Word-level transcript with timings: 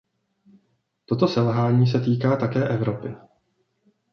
Toto 1.05 1.27
selhání 1.27 1.87
se 1.87 1.99
týká 2.01 2.35
také 2.35 2.67
Evropy. 2.67 3.15